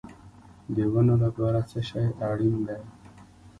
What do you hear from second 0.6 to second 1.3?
د ونو